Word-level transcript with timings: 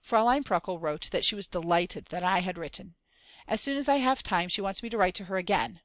Fraulein 0.00 0.44
Pruckl 0.44 0.78
wrote 0.80 1.10
that 1.10 1.24
she 1.24 1.34
was 1.34 1.48
delighted 1.48 2.04
that 2.10 2.22
I 2.22 2.38
had 2.38 2.56
written. 2.56 2.94
As 3.48 3.60
soon 3.60 3.76
as 3.76 3.88
I 3.88 3.96
have 3.96 4.22
time 4.22 4.48
she 4.48 4.60
wants 4.60 4.80
me 4.80 4.88
to 4.88 4.96
write 4.96 5.16
to 5.16 5.24
her 5.24 5.38
again. 5.38 5.80